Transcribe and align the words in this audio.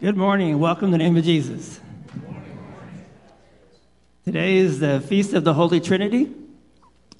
Good 0.00 0.16
morning 0.16 0.50
and 0.52 0.60
welcome 0.60 0.92
to 0.92 0.92
the 0.92 0.98
name 0.98 1.16
of 1.16 1.24
Jesus. 1.24 1.80
Today 4.24 4.58
is 4.58 4.78
the 4.78 5.00
Feast 5.00 5.32
of 5.32 5.42
the 5.42 5.54
Holy 5.54 5.80
Trinity. 5.80 6.32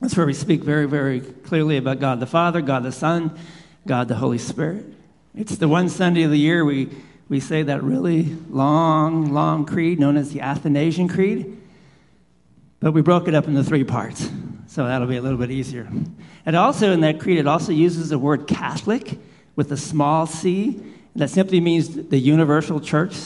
That's 0.00 0.16
where 0.16 0.24
we 0.24 0.32
speak 0.32 0.62
very, 0.62 0.86
very 0.86 1.18
clearly 1.20 1.76
about 1.76 1.98
God 1.98 2.20
the 2.20 2.26
Father, 2.26 2.60
God 2.60 2.84
the 2.84 2.92
Son, 2.92 3.36
God 3.84 4.06
the 4.06 4.14
Holy 4.14 4.38
Spirit. 4.38 4.84
It's 5.34 5.56
the 5.56 5.66
one 5.66 5.88
Sunday 5.88 6.22
of 6.22 6.30
the 6.30 6.38
year 6.38 6.64
we, 6.64 6.88
we 7.28 7.40
say 7.40 7.64
that 7.64 7.82
really 7.82 8.36
long, 8.48 9.32
long 9.32 9.66
creed 9.66 9.98
known 9.98 10.16
as 10.16 10.30
the 10.30 10.40
Athanasian 10.40 11.08
Creed. 11.08 11.60
But 12.78 12.92
we 12.92 13.02
broke 13.02 13.26
it 13.26 13.34
up 13.34 13.48
into 13.48 13.64
three 13.64 13.82
parts, 13.82 14.30
so 14.68 14.86
that'll 14.86 15.08
be 15.08 15.16
a 15.16 15.22
little 15.22 15.38
bit 15.38 15.50
easier. 15.50 15.88
And 16.46 16.54
also 16.54 16.92
in 16.92 17.00
that 17.00 17.18
creed, 17.18 17.40
it 17.40 17.48
also 17.48 17.72
uses 17.72 18.10
the 18.10 18.20
word 18.20 18.46
Catholic 18.46 19.18
with 19.56 19.72
a 19.72 19.76
small 19.76 20.28
c 20.28 20.80
that 21.18 21.30
simply 21.30 21.60
means 21.60 21.94
the 22.08 22.18
universal 22.18 22.80
church, 22.80 23.16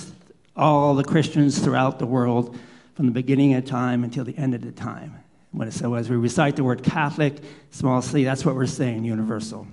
all 0.57 0.95
the 0.95 1.05
Christians 1.05 1.59
throughout 1.59 1.99
the 1.99 2.07
world 2.07 2.59
from 2.95 3.07
the 3.07 3.13
beginning 3.13 3.55
of 3.55 3.67
time 3.67 4.03
until 4.03 4.25
the 4.25 4.37
end 4.37 4.55
of 4.55 4.63
the 4.63 4.73
time. 4.73 5.23
So 5.71 5.95
as 5.95 6.09
we 6.09 6.17
recite 6.17 6.57
the 6.57 6.65
word 6.65 6.83
Catholic, 6.83 7.35
small 7.71 8.01
c, 8.01 8.25
that's 8.25 8.45
what 8.45 8.55
we're 8.55 8.67
saying, 8.67 9.05
universal. 9.05 9.67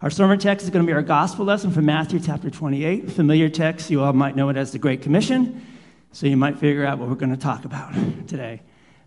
Our 0.00 0.10
sermon 0.10 0.38
text 0.38 0.64
is 0.64 0.70
going 0.70 0.86
to 0.86 0.86
be 0.86 0.94
our 0.94 1.02
gospel 1.02 1.44
lesson 1.44 1.72
from 1.72 1.86
Matthew 1.86 2.20
chapter 2.20 2.48
28. 2.50 3.10
Familiar 3.10 3.48
text, 3.48 3.90
you 3.90 4.00
all 4.00 4.12
might 4.12 4.36
know 4.36 4.48
it 4.48 4.56
as 4.56 4.70
the 4.70 4.78
Great 4.78 5.02
Commission, 5.02 5.66
so 6.12 6.28
you 6.28 6.36
might 6.36 6.58
figure 6.58 6.86
out 6.86 6.98
what 6.98 7.08
we're 7.08 7.16
going 7.16 7.34
to 7.34 7.36
talk 7.36 7.64
about 7.64 7.92
today. 8.28 8.62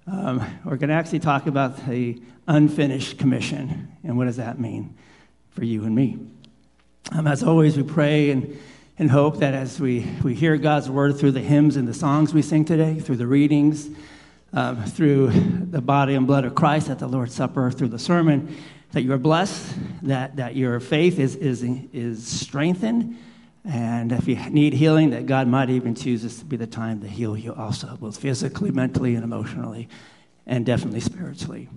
Um, 0.06 0.46
we're 0.66 0.76
going 0.76 0.90
to 0.90 0.96
actually 0.96 1.20
talk 1.20 1.48
about 1.48 1.88
the 1.88 2.22
unfinished 2.48 3.18
commission, 3.18 3.90
and 4.04 4.18
what 4.18 4.26
does 4.26 4.38
that 4.38 4.60
mean 4.60 4.96
for 5.52 5.64
you 5.64 5.86
and 5.86 5.96
me? 5.96 6.20
Um, 7.12 7.28
as 7.28 7.44
always, 7.44 7.76
we 7.76 7.84
pray 7.84 8.32
and, 8.32 8.58
and 8.98 9.12
hope 9.12 9.38
that 9.40 9.54
as 9.54 9.80
we, 9.80 10.08
we 10.24 10.34
hear 10.34 10.58
God's 10.58 10.90
word 10.90 11.18
through 11.18 11.32
the 11.32 11.42
hymns 11.42 11.76
and 11.76 11.88
the 11.88 11.94
songs 11.94 12.34
we 12.34 12.42
sing 12.42 12.66
today, 12.66 13.00
through 13.00 13.18
the 13.18 13.28
readings, 13.28 13.90
um, 14.54 14.84
through 14.86 15.30
the 15.30 15.82
body 15.82 16.16
and 16.16 16.26
blood 16.26 16.46
of 16.46 16.56
Christ 16.56 16.90
at 16.90 17.00
the 17.00 17.08
Lord's 17.08 17.34
Supper, 17.34 17.70
through 17.72 17.90
the 17.90 18.00
sermon, 18.00 18.56
that 18.94 19.02
you 19.02 19.12
are 19.12 19.18
blessed, 19.18 19.76
that, 20.04 20.38
that 20.38 20.56
your 20.56 20.80
faith 20.80 21.20
is, 21.20 21.36
is, 21.36 21.64
is 21.64 22.26
strengthened, 22.26 23.18
and 23.66 24.12
if 24.12 24.28
you 24.28 24.36
need 24.50 24.74
healing, 24.74 25.12
that 25.12 25.26
God 25.26 25.48
might 25.48 25.70
even 25.70 25.96
choose 25.96 26.24
this 26.24 26.40
to 26.40 26.46
be 26.46 26.58
the 26.58 26.68
time 26.68 27.02
to 27.02 27.08
heal 27.08 27.36
you 27.38 27.54
also, 27.54 27.98
both 28.00 28.18
physically, 28.18 28.72
mentally, 28.72 29.16
and 29.16 29.24
emotionally, 29.24 29.90
and 30.46 30.66
definitely 30.66 31.00
spiritually. 31.00 31.70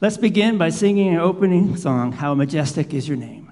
Let's 0.00 0.16
begin 0.16 0.58
by 0.58 0.70
singing 0.70 1.14
an 1.14 1.20
opening 1.20 1.76
song, 1.76 2.12
How 2.12 2.34
Majestic 2.34 2.94
is 2.94 3.08
Your 3.08 3.16
Name. 3.16 3.51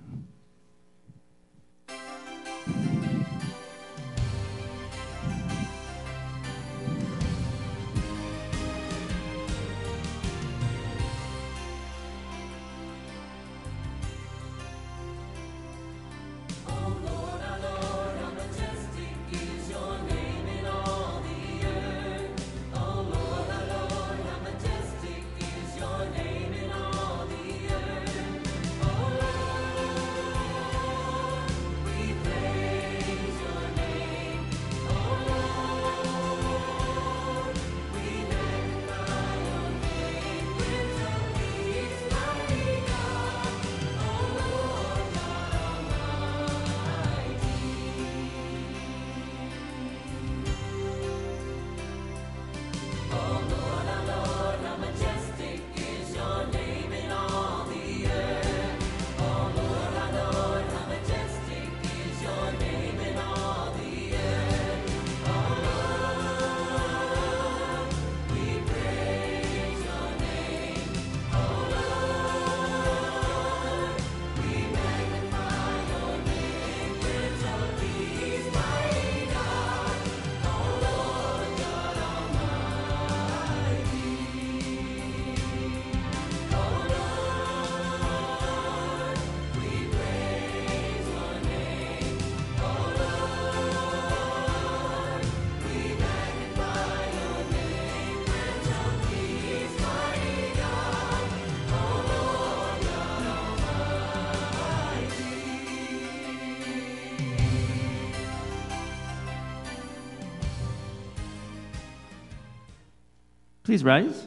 Please 113.70 113.84
rise. 113.84 114.26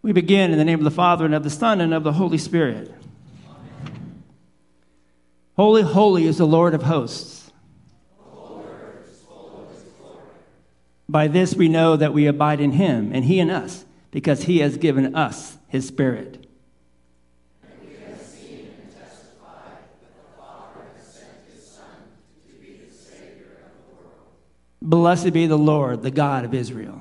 We 0.00 0.12
begin 0.12 0.52
in 0.52 0.56
the 0.56 0.64
name 0.64 0.78
of 0.78 0.86
the 0.86 0.90
Father, 0.90 1.26
and 1.26 1.34
of 1.34 1.44
the 1.44 1.50
Son, 1.50 1.82
and 1.82 1.92
of 1.92 2.02
the 2.02 2.14
Holy 2.14 2.38
Spirit. 2.38 2.94
Amen. 3.46 4.22
Holy, 5.54 5.82
holy 5.82 6.24
is 6.24 6.38
the 6.38 6.46
Lord 6.46 6.72
of 6.72 6.84
hosts. 6.84 7.52
By 11.06 11.28
this 11.28 11.54
we 11.54 11.68
know 11.68 11.94
that 11.94 12.14
we 12.14 12.26
abide 12.26 12.62
in 12.62 12.72
him, 12.72 13.10
and 13.12 13.26
he 13.26 13.38
in 13.38 13.50
us, 13.50 13.84
because 14.12 14.44
he 14.44 14.60
has 14.60 14.78
given 14.78 15.14
us 15.14 15.58
his 15.68 15.86
Spirit. 15.86 16.45
Blessed 24.86 25.32
be 25.32 25.48
the 25.48 25.58
Lord, 25.58 26.02
the 26.02 26.12
God 26.12 26.44
of 26.44 26.54
Israel. 26.54 27.00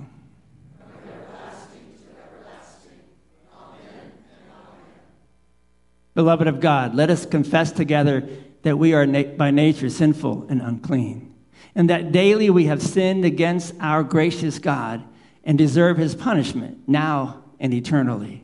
Beloved 6.15 6.47
of 6.47 6.59
God, 6.59 6.95
let 6.95 7.11
us 7.11 7.27
confess 7.27 7.71
together 7.71 8.27
that 8.63 8.79
we 8.79 8.95
are 8.95 9.05
na- 9.05 9.35
by 9.37 9.51
nature 9.51 9.91
sinful 9.91 10.47
and 10.49 10.63
unclean, 10.63 11.31
and 11.75 11.87
that 11.91 12.11
daily 12.11 12.49
we 12.49 12.65
have 12.65 12.81
sinned 12.81 13.23
against 13.23 13.75
our 13.79 14.01
gracious 14.01 14.57
God 14.57 15.03
and 15.43 15.55
deserve 15.55 15.97
his 15.97 16.15
punishment 16.15 16.79
now 16.87 17.43
and 17.59 17.71
eternally. 17.71 18.43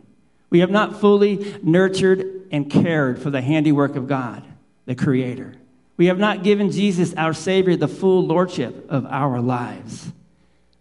We 0.52 0.60
have 0.60 0.70
not 0.70 1.02
fully 1.02 1.56
nurtured 1.64 2.48
and 2.52 2.70
cared 2.70 3.20
for 3.20 3.32
the 3.32 3.42
handiwork 3.42 3.96
of 3.96 4.08
God, 4.08 4.44
the 4.86 4.94
Creator. 4.94 5.56
We 5.98 6.08
have 6.08 6.18
not 6.18 6.44
given 6.44 6.72
Jesus, 6.72 7.14
our 7.16 7.34
Savior, 7.34 7.76
the 7.76 7.88
full 7.88 8.26
lordship 8.26 8.86
of 8.90 9.06
our 9.06 9.40
lives. 9.40 10.12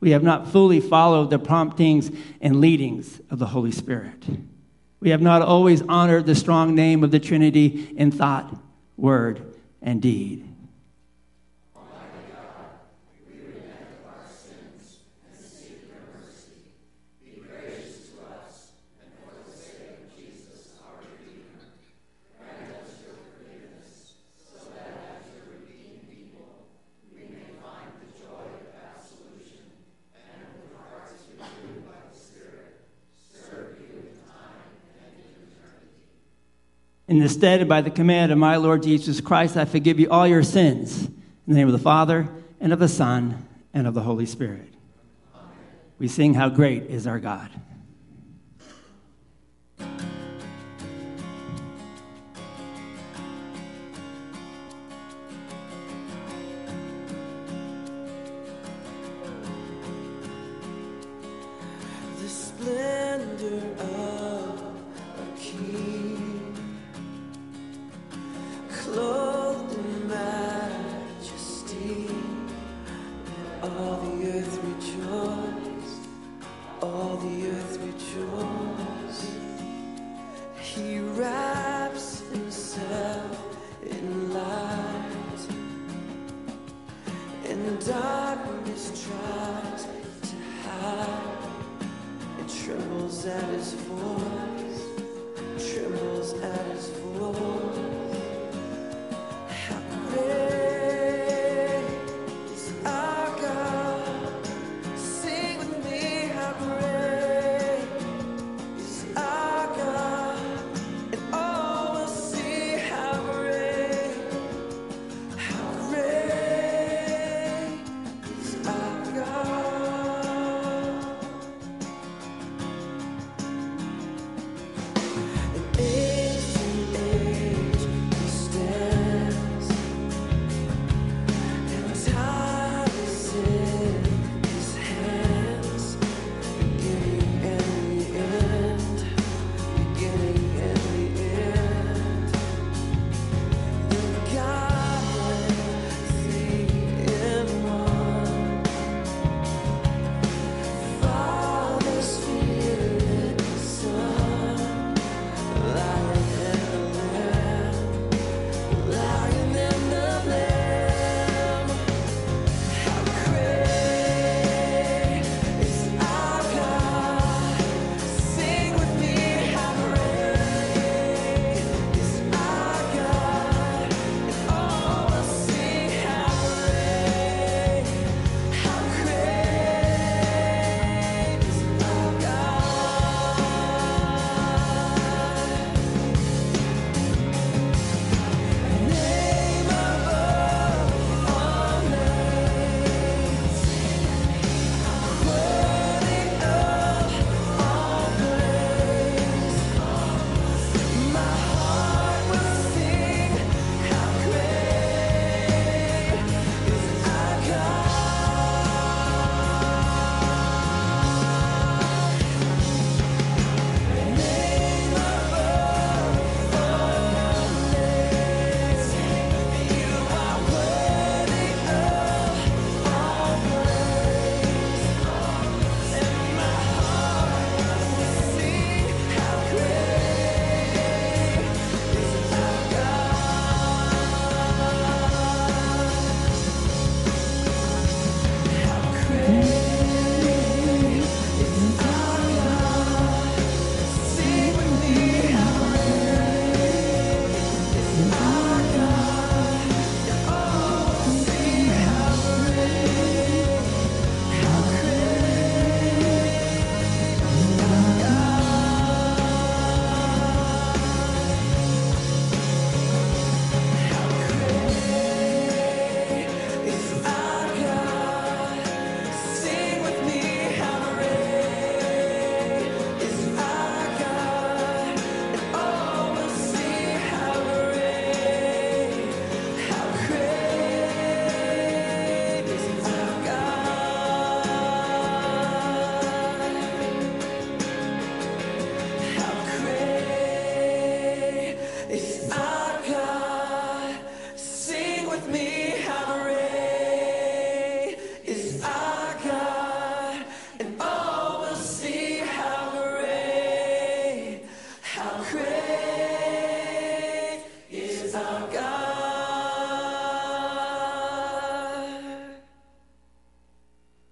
We 0.00 0.12
have 0.12 0.22
not 0.22 0.48
fully 0.48 0.80
followed 0.80 1.30
the 1.30 1.38
promptings 1.38 2.10
and 2.40 2.60
leadings 2.60 3.20
of 3.30 3.38
the 3.38 3.46
Holy 3.46 3.72
Spirit. 3.72 4.24
We 5.00 5.10
have 5.10 5.20
not 5.20 5.42
always 5.42 5.82
honored 5.82 6.26
the 6.26 6.34
strong 6.34 6.74
name 6.74 7.04
of 7.04 7.10
the 7.10 7.20
Trinity 7.20 7.92
in 7.96 8.10
thought, 8.10 8.54
word, 8.96 9.54
and 9.82 10.00
deed. 10.00 10.49
In 37.10 37.18
this 37.18 37.32
stead 37.32 37.54
and 37.54 37.62
instead, 37.62 37.68
by 37.68 37.80
the 37.80 37.90
command 37.90 38.30
of 38.30 38.38
my 38.38 38.54
Lord 38.54 38.84
Jesus 38.84 39.20
Christ, 39.20 39.56
I 39.56 39.64
forgive 39.64 39.98
you 39.98 40.08
all 40.10 40.28
your 40.28 40.44
sins. 40.44 41.06
In 41.06 41.14
the 41.48 41.54
name 41.54 41.66
of 41.66 41.72
the 41.72 41.80
Father, 41.80 42.28
and 42.60 42.72
of 42.72 42.78
the 42.78 42.86
Son, 42.86 43.48
and 43.74 43.88
of 43.88 43.94
the 43.94 44.02
Holy 44.02 44.26
Spirit. 44.26 44.72
We 45.98 46.06
sing, 46.06 46.34
How 46.34 46.48
Great 46.50 46.84
is 46.84 47.08
Our 47.08 47.18
God. 47.18 47.50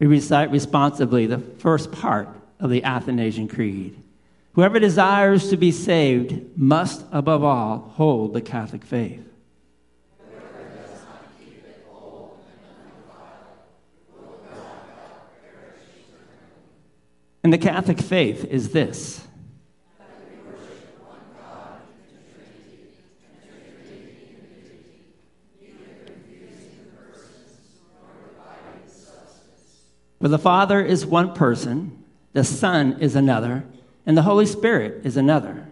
Recite 0.09 0.51
responsibly 0.51 1.27
the 1.27 1.39
first 1.39 1.93
part 1.93 2.29
of 2.59 2.71
the 2.71 2.83
Athanasian 2.83 3.49
Creed. 3.49 3.97
Whoever 4.55 4.81
desires 4.81 5.51
to 5.51 5.57
be 5.57 5.71
saved 5.71 6.57
must, 6.57 7.05
above 7.13 7.45
all, 7.45 7.93
hold 7.95 8.33
the 8.33 8.41
Catholic 8.41 8.85
faith. 8.85 9.25
And 17.45 17.53
the 17.53 17.59
Catholic 17.59 18.01
faith 18.01 18.45
is 18.45 18.71
this 18.71 19.28
For 30.21 30.29
the 30.29 30.39
Father 30.39 30.85
is 30.85 31.07
one 31.07 31.33
person, 31.33 32.05
the 32.33 32.43
Son 32.45 32.97
is 33.01 33.15
another, 33.15 33.65
and 34.05 34.17
the 34.17 34.23
Holy 34.23 34.47
Spirit 34.47 35.05
is 35.05 35.17
another. 35.17 35.69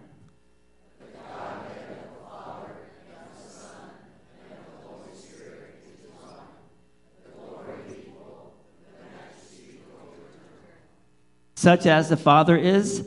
Such 11.55 11.85
as 11.85 12.07
the 12.07 12.15
Father 12.15 12.55
is, 12.55 13.05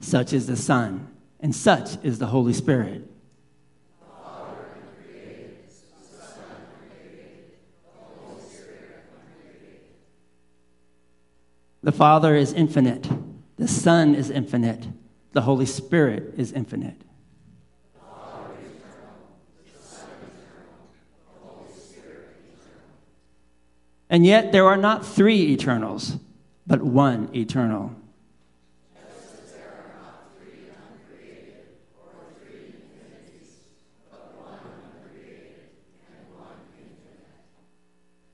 such 0.00 0.34
is 0.34 0.46
the 0.46 0.56
Son, 0.56 1.08
and 1.40 1.54
such 1.54 2.04
is 2.04 2.18
the 2.18 2.26
Holy 2.26 2.52
Spirit. 2.52 3.08
The 11.82 11.91
Father 12.02 12.34
is 12.34 12.52
infinite. 12.52 13.08
The 13.58 13.68
Son 13.68 14.16
is 14.16 14.28
infinite. 14.28 14.88
The 15.34 15.42
Holy 15.42 15.66
Spirit 15.66 16.34
is 16.36 16.50
infinite. 16.50 17.00
And 24.10 24.26
yet 24.26 24.50
there 24.50 24.66
are 24.66 24.76
not 24.76 25.06
three 25.06 25.42
eternals 25.52 26.16
but 26.66 26.82
one 26.82 27.30
eternal. 27.36 27.94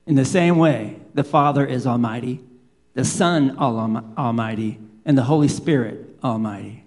In 0.07 0.15
the 0.15 0.25
same 0.25 0.57
way, 0.57 0.99
the 1.13 1.23
Father 1.23 1.67
is 1.67 1.85
Almighty, 1.85 2.39
the 2.99 3.05
Son 3.05 3.57
Almighty, 3.57 4.77
and 5.05 5.17
the 5.17 5.23
Holy 5.23 5.47
Spirit 5.47 6.17
Almighty. 6.21 6.83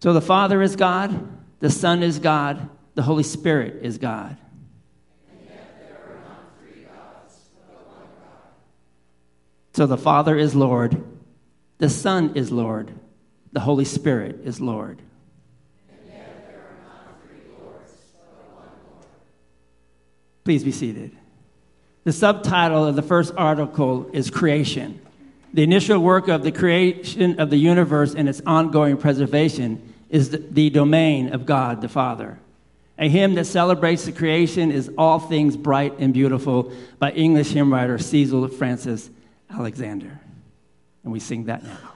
So 0.00 0.14
the 0.14 0.22
Father 0.22 0.62
is 0.62 0.74
God, 0.74 1.28
the 1.60 1.68
Son 1.68 2.02
is 2.02 2.18
God, 2.18 2.66
the 2.94 3.02
Holy 3.02 3.24
Spirit 3.24 3.80
is 3.82 3.98
God. 3.98 4.38
So 9.74 9.86
the 9.86 9.98
Father 9.98 10.38
is 10.38 10.54
Lord, 10.54 11.04
the 11.76 11.90
Son 11.90 12.32
is 12.34 12.50
Lord, 12.50 12.90
the 13.52 13.60
Holy 13.60 13.84
Spirit 13.84 14.40
is 14.44 14.62
Lord. 14.62 15.02
Please 20.46 20.62
be 20.62 20.70
seated. 20.70 21.10
The 22.04 22.12
subtitle 22.12 22.86
of 22.86 22.94
the 22.94 23.02
first 23.02 23.34
article 23.36 24.08
is 24.12 24.30
Creation. 24.30 25.00
The 25.52 25.64
initial 25.64 25.98
work 25.98 26.28
of 26.28 26.44
the 26.44 26.52
creation 26.52 27.40
of 27.40 27.50
the 27.50 27.56
universe 27.56 28.14
and 28.14 28.28
its 28.28 28.40
ongoing 28.46 28.96
preservation 28.96 29.92
is 30.08 30.30
the 30.30 30.70
domain 30.70 31.34
of 31.34 31.46
God 31.46 31.80
the 31.80 31.88
Father. 31.88 32.38
A 32.96 33.08
hymn 33.08 33.34
that 33.34 33.46
celebrates 33.46 34.04
the 34.04 34.12
creation 34.12 34.70
is 34.70 34.88
All 34.96 35.18
Things 35.18 35.56
Bright 35.56 35.94
and 35.98 36.14
Beautiful 36.14 36.70
by 37.00 37.10
English 37.10 37.50
hymn 37.50 37.72
writer 37.72 37.98
Cecil 37.98 38.46
Frances 38.46 39.10
Alexander. 39.50 40.20
And 41.02 41.12
we 41.12 41.18
sing 41.18 41.46
that 41.46 41.64
now. 41.64 41.95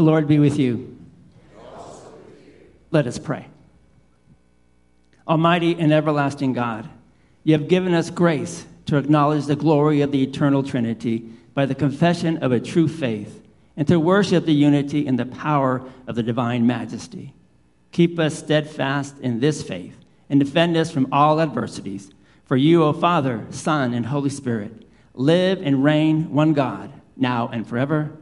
The 0.00 0.06
Lord 0.06 0.26
be 0.26 0.38
with 0.38 0.58
you. 0.58 0.96
Let 2.90 3.06
us 3.06 3.18
pray. 3.18 3.48
Almighty 5.28 5.78
and 5.78 5.92
everlasting 5.92 6.54
God, 6.54 6.88
you 7.44 7.52
have 7.52 7.68
given 7.68 7.92
us 7.92 8.08
grace 8.08 8.64
to 8.86 8.96
acknowledge 8.96 9.44
the 9.44 9.56
glory 9.56 10.00
of 10.00 10.10
the 10.10 10.22
eternal 10.22 10.62
Trinity 10.62 11.28
by 11.52 11.66
the 11.66 11.74
confession 11.74 12.38
of 12.38 12.50
a 12.50 12.58
true 12.58 12.88
faith, 12.88 13.46
and 13.76 13.86
to 13.88 14.00
worship 14.00 14.46
the 14.46 14.54
unity 14.54 15.06
and 15.06 15.18
the 15.18 15.26
power 15.26 15.82
of 16.06 16.14
the 16.14 16.22
divine 16.22 16.66
majesty. 16.66 17.34
Keep 17.92 18.18
us 18.18 18.38
steadfast 18.38 19.18
in 19.18 19.40
this 19.40 19.62
faith, 19.62 20.02
and 20.30 20.40
defend 20.40 20.78
us 20.78 20.90
from 20.90 21.12
all 21.12 21.42
adversities. 21.42 22.10
For 22.46 22.56
you, 22.56 22.84
O 22.84 22.94
Father, 22.94 23.46
Son, 23.50 23.92
and 23.92 24.06
Holy 24.06 24.30
Spirit, 24.30 24.88
live 25.12 25.60
and 25.60 25.84
reign 25.84 26.32
one 26.32 26.54
God, 26.54 26.90
now 27.18 27.50
and 27.52 27.68
forever. 27.68 28.16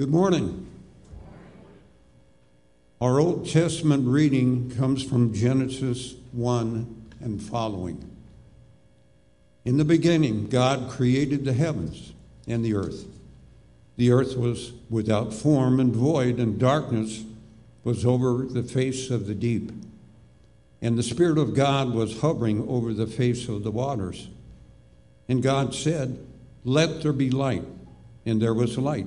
Good 0.00 0.08
morning. 0.08 0.66
Our 3.02 3.20
Old 3.20 3.46
Testament 3.46 4.08
reading 4.08 4.70
comes 4.74 5.04
from 5.04 5.34
Genesis 5.34 6.14
1 6.32 7.12
and 7.20 7.42
following. 7.42 8.10
In 9.66 9.76
the 9.76 9.84
beginning, 9.84 10.46
God 10.46 10.88
created 10.88 11.44
the 11.44 11.52
heavens 11.52 12.14
and 12.48 12.64
the 12.64 12.72
earth. 12.72 13.04
The 13.98 14.10
earth 14.10 14.38
was 14.38 14.72
without 14.88 15.34
form 15.34 15.78
and 15.78 15.94
void, 15.94 16.38
and 16.38 16.58
darkness 16.58 17.22
was 17.84 18.06
over 18.06 18.46
the 18.46 18.62
face 18.62 19.10
of 19.10 19.26
the 19.26 19.34
deep. 19.34 19.70
And 20.80 20.96
the 20.96 21.02
Spirit 21.02 21.36
of 21.36 21.52
God 21.52 21.92
was 21.92 22.22
hovering 22.22 22.66
over 22.70 22.94
the 22.94 23.06
face 23.06 23.50
of 23.50 23.64
the 23.64 23.70
waters. 23.70 24.28
And 25.28 25.42
God 25.42 25.74
said, 25.74 26.26
Let 26.64 27.02
there 27.02 27.12
be 27.12 27.28
light. 27.30 27.66
And 28.24 28.40
there 28.40 28.54
was 28.54 28.78
light. 28.78 29.06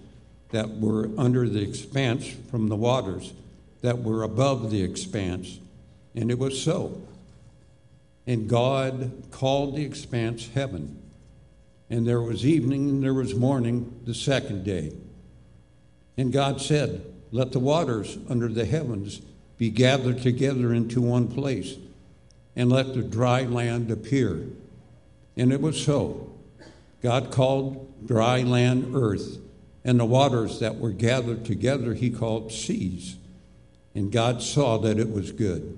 that 0.51 0.69
were 0.69 1.09
under 1.17 1.47
the 1.49 1.61
expanse 1.61 2.29
from 2.49 2.67
the 2.67 2.75
waters 2.75 3.33
that 3.81 4.03
were 4.03 4.23
above 4.23 4.71
the 4.71 4.83
expanse. 4.83 5.59
And 6.15 6.29
it 6.29 6.37
was 6.37 6.61
so. 6.61 7.01
And 8.27 8.47
God 8.47 9.11
called 9.31 9.75
the 9.75 9.83
expanse 9.83 10.49
heaven. 10.53 11.01
And 11.89 12.07
there 12.07 12.21
was 12.21 12.45
evening 12.45 12.89
and 12.89 13.03
there 13.03 13.13
was 13.13 13.35
morning 13.35 13.99
the 14.05 14.13
second 14.13 14.63
day. 14.63 14.93
And 16.17 16.31
God 16.31 16.61
said, 16.61 17.03
Let 17.31 17.51
the 17.51 17.59
waters 17.59 18.17
under 18.29 18.47
the 18.47 18.65
heavens 18.65 19.21
be 19.57 19.69
gathered 19.69 20.21
together 20.21 20.73
into 20.73 21.01
one 21.01 21.27
place, 21.27 21.75
and 22.55 22.71
let 22.71 22.93
the 22.93 23.01
dry 23.01 23.43
land 23.43 23.91
appear. 23.91 24.45
And 25.37 25.53
it 25.53 25.61
was 25.61 25.81
so. 25.81 26.29
God 27.01 27.31
called 27.31 28.07
dry 28.07 28.41
land 28.41 28.95
earth 28.95 29.37
and 29.83 29.99
the 29.99 30.05
waters 30.05 30.59
that 30.59 30.77
were 30.77 30.91
gathered 30.91 31.43
together 31.43 31.93
he 31.93 32.09
called 32.09 32.51
seas. 32.51 33.15
And 33.95 34.11
God 34.11 34.41
saw 34.41 34.77
that 34.79 34.99
it 34.99 35.11
was 35.11 35.31
good. 35.31 35.77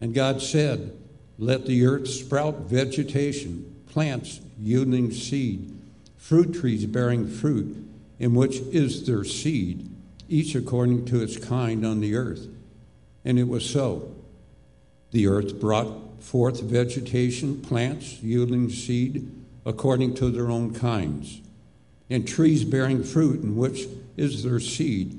And 0.00 0.14
God 0.14 0.42
said, 0.42 0.96
Let 1.38 1.66
the 1.66 1.86
earth 1.86 2.08
sprout 2.08 2.62
vegetation, 2.62 3.82
plants 3.86 4.40
yielding 4.60 5.10
seed, 5.10 5.76
fruit 6.16 6.54
trees 6.54 6.86
bearing 6.86 7.26
fruit, 7.28 7.76
in 8.18 8.34
which 8.34 8.58
is 8.58 9.06
their 9.06 9.24
seed, 9.24 9.88
each 10.28 10.54
according 10.54 11.06
to 11.06 11.22
its 11.22 11.36
kind 11.36 11.84
on 11.84 12.00
the 12.00 12.14
earth. 12.14 12.46
And 13.24 13.38
it 13.38 13.48
was 13.48 13.68
so. 13.68 14.14
The 15.10 15.26
earth 15.26 15.60
brought 15.60 16.22
forth 16.22 16.60
vegetation, 16.60 17.60
plants 17.62 18.22
yielding 18.22 18.70
seed, 18.70 19.30
according 19.64 20.14
to 20.14 20.30
their 20.30 20.50
own 20.50 20.74
kinds 20.74 21.42
and 22.12 22.28
trees 22.28 22.62
bearing 22.62 23.02
fruit, 23.02 23.42
in 23.42 23.56
which 23.56 23.86
is 24.18 24.42
their 24.42 24.60
seed, 24.60 25.18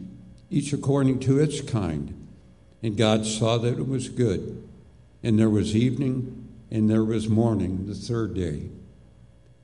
each 0.51 0.71
according 0.73 1.19
to 1.19 1.39
its 1.39 1.59
kind. 1.59 2.27
And 2.83 2.95
God 2.95 3.25
saw 3.25 3.57
that 3.57 3.79
it 3.79 3.87
was 3.87 4.09
good. 4.09 4.63
And 5.23 5.39
there 5.39 5.49
was 5.49 5.75
evening, 5.75 6.47
and 6.69 6.87
there 6.87 7.03
was 7.03 7.27
morning, 7.27 7.87
the 7.87 7.95
third 7.95 8.35
day. 8.35 8.69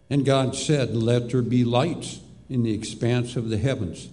And 0.10 0.26
God 0.26 0.56
said, 0.56 0.96
Let 0.96 1.30
there 1.30 1.44
be 1.44 1.64
lights 1.64 2.20
in 2.50 2.64
the 2.64 2.74
expanse 2.74 3.36
of 3.36 3.50
the 3.50 3.60
heavens 3.60 4.10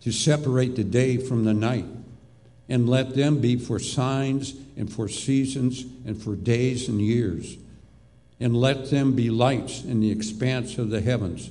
to 0.00 0.10
separate 0.10 0.74
the 0.74 0.84
day 0.84 1.18
from 1.18 1.44
the 1.44 1.52
night, 1.52 1.86
and 2.66 2.88
let 2.88 3.14
them 3.14 3.42
be 3.42 3.56
for 3.56 3.78
signs 3.78 4.54
and 4.74 4.90
for 4.90 5.06
seasons 5.06 5.84
and 6.06 6.22
for 6.22 6.34
days 6.34 6.88
and 6.88 7.02
years. 7.02 7.58
And 8.40 8.56
let 8.56 8.90
them 8.90 9.12
be 9.12 9.28
lights 9.28 9.84
in 9.84 10.00
the 10.00 10.10
expanse 10.10 10.78
of 10.78 10.88
the 10.88 11.02
heavens 11.02 11.50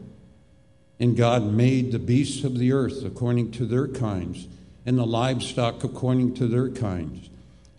And 1.01 1.17
God 1.17 1.51
made 1.51 1.91
the 1.91 1.97
beasts 1.97 2.43
of 2.43 2.59
the 2.59 2.71
earth 2.71 3.03
according 3.03 3.53
to 3.53 3.65
their 3.65 3.87
kinds, 3.87 4.47
and 4.85 4.99
the 4.99 5.05
livestock 5.05 5.83
according 5.83 6.35
to 6.35 6.47
their 6.47 6.69
kinds, 6.69 7.27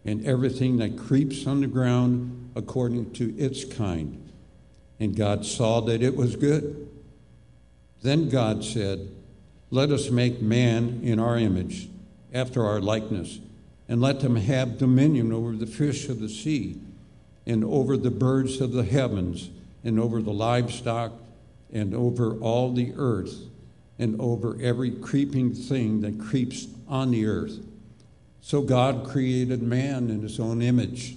and 0.05 0.27
everything 0.27 0.79
that 0.79 0.99
creeps 0.99 1.47
on 1.47 1.61
the 1.61 1.69
ground 1.69 2.51
according 2.57 3.13
to 3.13 3.33
its 3.39 3.65
kind. 3.65 4.29
And 4.99 5.17
God 5.17 5.47
saw 5.47 5.81
that 5.83 6.03
it 6.03 6.17
was 6.17 6.35
good. 6.35 6.89
Then 8.03 8.29
God 8.29 8.65
said, 8.65 9.09
Let 9.71 9.93
us 9.93 10.11
make 10.11 10.43
man 10.43 10.99
in 11.05 11.21
our 11.21 11.39
image, 11.39 11.89
after 12.35 12.65
our 12.65 12.81
likeness, 12.81 13.39
and 13.89 14.01
let 14.01 14.19
them 14.19 14.35
have 14.35 14.79
dominion 14.79 15.33
over 15.33 15.53
the 15.53 15.67
fish 15.67 16.09
of 16.09 16.19
the 16.19 16.29
sea, 16.29 16.81
and 17.47 17.63
over 17.63 17.97
the 17.97 18.11
birds 18.11 18.61
of 18.61 18.73
the 18.73 18.85
heavens, 18.85 19.49
and 19.85 20.01
over 20.01 20.21
the 20.21 20.33
livestock, 20.33 21.13
and 21.73 21.95
over 21.95 22.37
all 22.39 22.73
the 22.73 22.93
earth, 22.97 23.35
and 23.99 24.21
over 24.21 24.57
every 24.61 24.91
creeping 24.91 25.55
thing 25.55 26.01
that 26.01 26.21
creeps 26.21 26.67
on 26.89 27.11
the 27.11 27.27
earth. 27.27 27.59
So 28.41 28.61
God 28.61 29.07
created 29.09 29.63
man 29.63 30.11
in 30.11 30.23
his 30.23 30.41
own 30.41 30.61
image. 30.61 31.17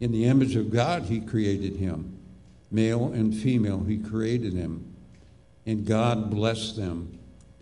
In 0.00 0.10
the 0.10 0.24
image 0.24 0.56
of 0.56 0.70
God, 0.70 1.04
he 1.04 1.20
created 1.20 1.76
him. 1.76 2.18
Male 2.70 3.12
and 3.12 3.34
female, 3.34 3.84
he 3.84 3.98
created 3.98 4.56
them. 4.56 4.94
And 5.66 5.86
God 5.86 6.30
blessed 6.30 6.76
them. 6.76 7.18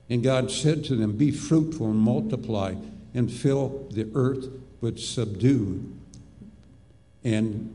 And 0.09 0.23
God 0.23 0.51
said 0.51 0.85
to 0.85 0.97
them, 0.97 1.17
Be 1.17 1.31
fruitful 1.31 1.87
and 1.87 1.99
multiply, 1.99 2.75
and 3.15 3.31
fill 3.31 3.89
the 3.91 4.11
earth, 4.15 4.49
but 4.81 4.99
subdue, 4.99 5.93
and 7.25 7.75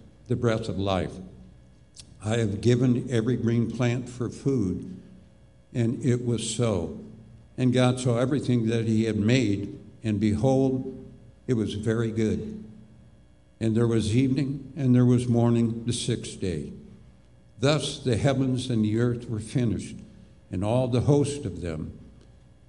the 0.27 0.35
breath 0.35 0.69
of 0.69 0.77
life. 0.77 1.13
I 2.23 2.37
have 2.37 2.61
given 2.61 3.07
every 3.09 3.35
green 3.35 3.71
plant 3.71 4.07
for 4.07 4.29
food. 4.29 5.01
And 5.73 6.03
it 6.03 6.25
was 6.25 6.47
so. 6.55 6.99
And 7.57 7.73
God 7.73 7.99
saw 7.99 8.17
everything 8.17 8.67
that 8.67 8.85
He 8.85 9.05
had 9.05 9.17
made, 9.17 9.77
and 10.03 10.19
behold, 10.19 10.97
it 11.47 11.53
was 11.53 11.73
very 11.73 12.11
good. 12.11 12.63
And 13.59 13.75
there 13.75 13.87
was 13.87 14.15
evening, 14.15 14.73
and 14.75 14.95
there 14.95 15.05
was 15.05 15.27
morning 15.27 15.85
the 15.85 15.93
sixth 15.93 16.39
day. 16.39 16.73
Thus 17.59 17.99
the 17.99 18.17
heavens 18.17 18.69
and 18.69 18.83
the 18.83 18.99
earth 18.99 19.29
were 19.29 19.39
finished, 19.39 19.95
and 20.51 20.63
all 20.63 20.87
the 20.87 21.01
host 21.01 21.45
of 21.45 21.61
them. 21.61 21.97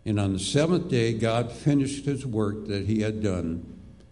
And 0.04 0.20
on 0.20 0.32
the 0.32 0.38
seventh 0.38 0.88
day, 0.88 1.14
God 1.14 1.50
finished 1.50 2.04
his 2.04 2.26
work 2.26 2.66
that 2.66 2.86
he 2.86 3.00
had 3.00 3.22
done, 3.22 3.64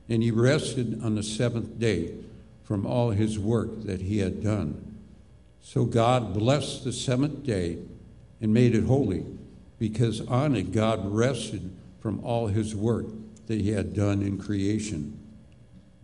and 0.09 0.23
he 0.23 0.31
rested 0.31 1.03
on 1.03 1.17
the 1.17 1.23
seventh 1.23 1.79
day 1.79 2.15
from 2.71 2.87
all 2.87 3.11
his 3.11 3.37
work 3.37 3.83
that 3.83 4.01
he 4.01 4.19
had 4.19 4.45
done. 4.45 4.97
So 5.61 5.85
God 5.85 6.33
blessed 6.33 6.85
the 6.85 6.93
seventh 6.93 7.43
day 7.43 7.79
and 8.41 8.55
made 8.55 8.77
it 8.77 8.85
holy, 8.85 9.27
because 9.81 10.21
on 10.29 10.55
it 10.55 10.71
God 10.71 11.13
rested 11.13 11.77
from 11.99 12.25
all 12.25 12.47
his 12.47 12.77
work 12.77 13.07
that 13.49 13.61
he 13.61 13.73
had 13.73 13.93
done 13.93 14.23
in 14.23 14.39
creation. 14.39 15.19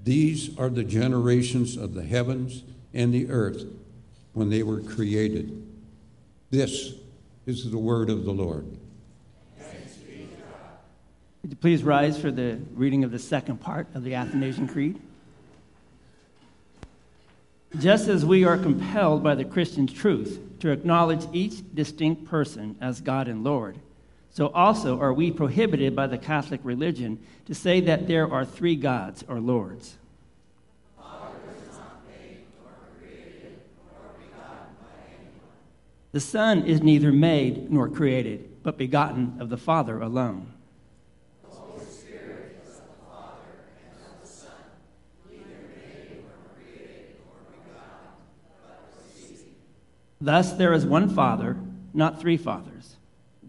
These 0.03 0.59
are 0.59 0.69
the 0.69 0.83
generations 0.83 1.77
of 1.77 1.95
the 1.95 2.03
heavens 2.03 2.65
and 2.93 3.15
the 3.15 3.31
earth 3.31 3.65
when 4.33 4.51
they 4.51 4.65
were 4.65 4.81
created. 4.81 5.65
This 6.51 6.95
is 7.47 7.71
the 7.71 7.79
word 7.79 8.11
of 8.11 8.25
the 8.25 8.33
Lord. 8.33 8.67
Would 11.43 11.51
you 11.53 11.57
please 11.61 11.85
rise 11.85 12.21
for 12.21 12.33
the 12.33 12.59
reading 12.75 13.05
of 13.05 13.13
the 13.13 13.21
second 13.21 13.61
part 13.61 13.87
of 13.95 14.03
the 14.03 14.17
Athanasian 14.17 14.67
Creed? 14.67 15.01
Just 17.79 18.09
as 18.09 18.25
we 18.25 18.45
are 18.45 18.57
compelled 18.57 19.23
by 19.23 19.35
the 19.35 19.45
Christian 19.45 19.87
truth 19.87 20.41
to 20.61 20.71
acknowledge 20.71 21.27
each 21.33 21.63
distinct 21.75 22.25
person 22.25 22.77
as 22.81 23.03
God 23.03 23.29
and 23.29 23.45
Lord, 23.45 23.79
so 24.31 24.49
also 24.49 24.99
are 24.99 25.13
we 25.13 25.31
prohibited 25.31 25.95
by 25.95 26.07
the 26.07 26.17
Catholic 26.17 26.61
religion 26.65 27.19
to 27.45 27.55
say 27.55 27.81
that 27.81 28.09
there 28.09 28.33
are 28.33 28.45
three 28.45 28.77
gods 28.77 29.25
or 29.29 29.41
lords. 29.41 29.97
The 36.13 36.21
Son 36.21 36.65
is 36.65 36.83
neither 36.83 37.13
made 37.13 37.71
nor 37.71 37.91
created, 37.91 38.63
but 38.63 38.79
begotten 38.79 39.37
of 39.39 39.51
the 39.51 39.59
Father 39.59 40.01
alone. 40.01 40.51
Thus, 50.21 50.53
there 50.53 50.73
is 50.73 50.87
one 50.87 51.09
Father, 51.09 51.57
not 51.93 52.21
three 52.21 52.37
fathers, 52.37 52.97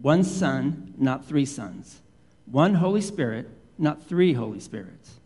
one 0.00 0.22
Son, 0.22 0.94
not 0.98 1.24
three 1.24 1.46
sons, 1.46 2.00
one 2.46 2.74
Holy 2.74 3.00
Spirit, 3.00 3.48
not 3.78 4.06
three 4.06 4.34
Holy 4.34 4.60
Spirits. 4.60 5.18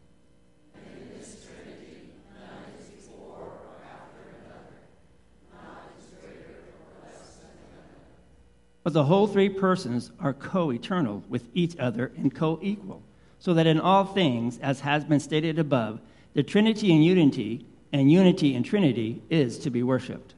But 8.84 8.92
the 8.94 9.04
whole 9.04 9.28
three 9.28 9.48
persons 9.48 10.10
are 10.18 10.32
co 10.32 10.72
eternal 10.72 11.22
with 11.28 11.48
each 11.54 11.76
other 11.78 12.10
and 12.16 12.34
co 12.34 12.58
equal, 12.62 13.02
so 13.38 13.54
that 13.54 13.66
in 13.66 13.78
all 13.78 14.04
things, 14.04 14.58
as 14.58 14.80
has 14.80 15.04
been 15.04 15.20
stated 15.20 15.58
above, 15.58 16.00
the 16.34 16.42
Trinity 16.42 16.92
in 16.92 17.02
unity 17.02 17.66
and 17.92 18.10
unity 18.10 18.54
in 18.54 18.62
Trinity 18.62 19.22
is 19.30 19.58
to 19.60 19.70
be 19.70 19.82
worshiped. 19.82 20.34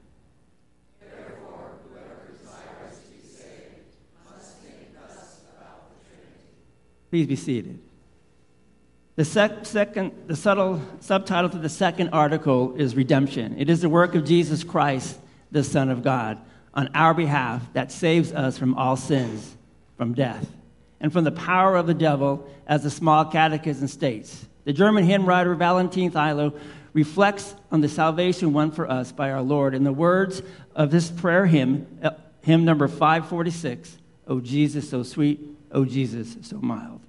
Please 7.15 7.29
be 7.29 7.37
seated. 7.37 7.79
The 9.15 9.25
sec- 9.25 9.67
second, 9.67 10.11
the 10.27 10.35
subtle 10.35 10.83
subtitle 10.99 11.49
to 11.51 11.59
the 11.59 11.69
second 11.69 12.09
article 12.09 12.75
is 12.75 12.97
Redemption. 12.97 13.55
It 13.57 13.71
is 13.71 13.83
the 13.83 13.89
work 13.89 14.17
of 14.17 14.25
Jesus 14.25 14.65
Christ, 14.65 15.17
the 15.53 15.63
Son 15.63 15.91
of 15.91 16.03
God, 16.03 16.41
on 16.75 16.91
our 16.93 17.15
behalf 17.15 17.73
that 17.73 17.93
saves 17.93 18.33
us 18.33 18.59
from 18.59 18.75
all 18.75 18.97
sins, 18.97 19.57
from 19.97 20.15
death, 20.15 20.45
and 21.01 21.13
from 21.13 21.23
the 21.23 21.31
power 21.31 21.77
of 21.77 21.87
the 21.87 21.95
devil, 21.95 22.51
as 22.67 22.83
the 22.83 22.91
small 22.91 23.27
catechism 23.27 23.87
states. 23.87 24.49
The 24.65 24.73
German 24.73 25.05
hymn 25.05 25.25
writer 25.25 25.55
Valentin 25.55 26.11
Thilo 26.11 26.59
reflects 26.95 27.55
on 27.71 27.81
the 27.81 27.89
salvation 27.89 28.53
won 28.53 28.73
for 28.73 28.91
us 28.91 29.13
by 29.13 29.31
our 29.31 29.43
Lord 29.43 29.77
in 29.77 29.85
the 29.85 29.93
words 29.93 30.43
of 30.75 30.91
this 30.91 31.13
prayer 31.13 31.47
hymn, 31.47 31.87
uh, 32.03 32.11
hymn 32.41 32.65
number 32.65 32.89
546, 32.89 33.99
O 34.27 34.41
Jesus, 34.41 34.91
so 34.91 35.05
sweet, 35.05 35.39
O 35.71 35.85
Jesus, 35.85 36.37
so 36.43 36.59
mild. 36.59 37.04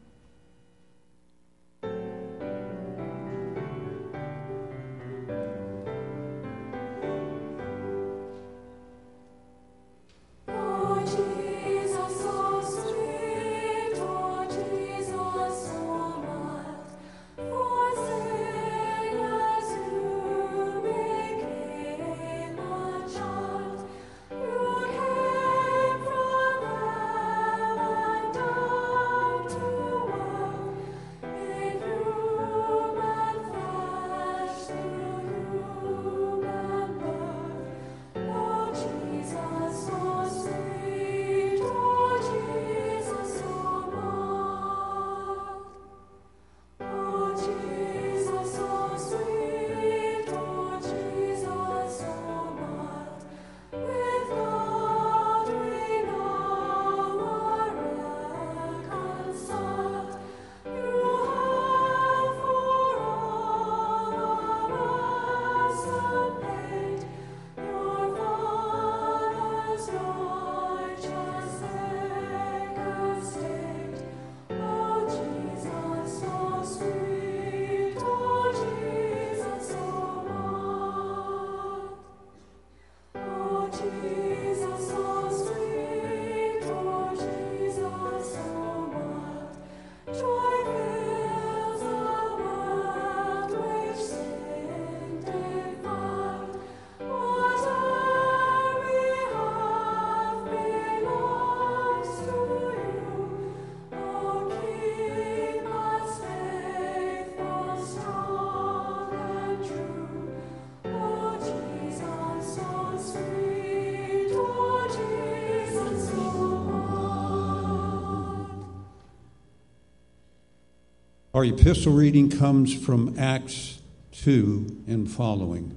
Our 121.35 121.43
epistle 121.43 121.91
reading 121.91 122.29
comes 122.29 122.73
from 122.73 123.19
Acts 123.19 123.81
2 124.13 124.83
and 124.87 125.11
following. 125.11 125.75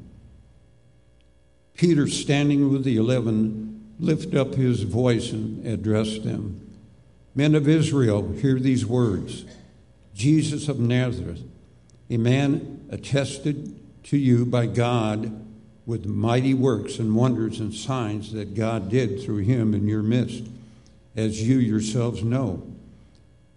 Peter, 1.74 2.06
standing 2.06 2.70
with 2.70 2.84
the 2.84 2.96
eleven, 2.96 3.92
lifted 3.98 4.36
up 4.36 4.54
his 4.54 4.84
voice 4.84 5.32
and 5.32 5.66
addressed 5.66 6.22
them 6.22 6.64
Men 7.34 7.56
of 7.56 7.66
Israel, 7.66 8.34
hear 8.34 8.60
these 8.60 8.86
words 8.86 9.46
Jesus 10.14 10.68
of 10.68 10.78
Nazareth, 10.78 11.42
a 12.08 12.18
man 12.18 12.86
attested 12.92 13.80
to 14.04 14.16
you 14.16 14.46
by 14.46 14.66
God 14.66 15.44
with 15.86 16.06
mighty 16.06 16.54
works 16.54 17.00
and 17.00 17.16
wonders 17.16 17.58
and 17.58 17.74
signs 17.74 18.32
that 18.32 18.54
God 18.54 18.88
did 18.88 19.20
through 19.24 19.38
him 19.38 19.74
in 19.74 19.88
your 19.88 20.04
midst, 20.04 20.44
as 21.16 21.42
you 21.42 21.58
yourselves 21.58 22.22
know. 22.22 22.62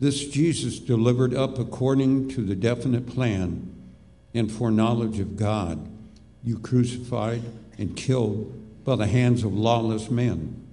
This 0.02 0.28
Jesus 0.28 0.80
delivered 0.80 1.36
up 1.36 1.60
according 1.60 2.30
to 2.30 2.42
the 2.42 2.56
definite 2.56 3.06
plan 3.06 3.72
and 4.34 4.52
foreknowledge 4.52 5.20
of 5.20 5.38
God, 5.38 5.88
you 6.44 6.58
crucified 6.58 7.44
and 7.78 7.96
killed 7.96 8.84
by 8.84 8.96
the 8.96 9.06
hands 9.06 9.44
of 9.44 9.54
lawless 9.54 10.10
men. 10.10 10.68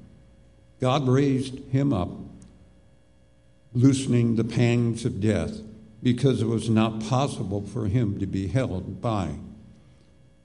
God 0.80 1.06
raised 1.06 1.58
him 1.64 1.92
up, 1.92 2.08
loosening 3.74 4.36
the 4.36 4.44
pangs 4.44 5.04
of 5.04 5.20
death, 5.20 5.60
because 6.02 6.40
it 6.40 6.46
was 6.46 6.70
not 6.70 7.04
possible 7.04 7.60
for 7.60 7.86
him 7.86 8.18
to 8.20 8.26
be 8.26 8.46
held 8.46 9.02
by. 9.02 9.34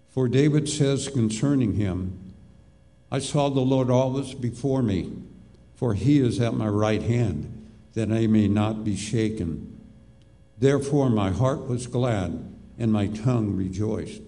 For 0.09 0.27
David 0.27 0.67
says 0.67 1.07
concerning 1.07 1.75
him, 1.75 2.33
I 3.09 3.19
saw 3.19 3.47
the 3.47 3.61
Lord 3.61 3.89
always 3.89 4.33
before 4.33 4.83
me, 4.83 5.13
for 5.73 5.93
he 5.93 6.19
is 6.19 6.41
at 6.41 6.53
my 6.53 6.67
right 6.67 7.01
hand 7.01 7.52
that 7.93 8.11
I 8.11 8.27
may 8.27 8.47
not 8.47 8.83
be 8.83 8.95
shaken. 8.95 9.79
Therefore 10.57 11.09
my 11.09 11.31
heart 11.31 11.67
was 11.67 11.87
glad, 11.87 12.53
and 12.79 12.91
my 12.91 13.07
tongue 13.07 13.55
rejoiced. 13.55 14.21